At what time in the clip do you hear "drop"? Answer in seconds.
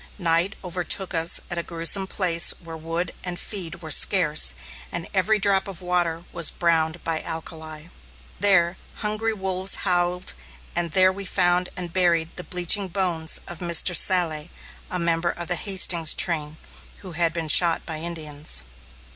5.37-5.67